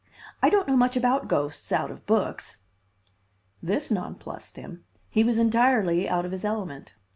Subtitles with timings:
[0.41, 2.57] I don't know much about ghosts out of books."
[3.61, 4.83] This nonplussed him.
[5.11, 6.95] He was entirely out of his element.